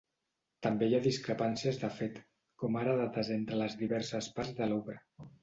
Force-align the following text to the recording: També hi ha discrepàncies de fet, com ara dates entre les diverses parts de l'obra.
També 0.67 0.87
hi 0.87 0.95
ha 0.99 1.01
discrepàncies 1.03 1.77
de 1.83 1.89
fet, 1.97 2.17
com 2.65 2.79
ara 2.85 2.97
dates 3.03 3.31
entre 3.37 3.61
les 3.61 3.77
diverses 3.83 4.33
parts 4.41 4.59
de 4.63 4.73
l'obra. 4.75 4.99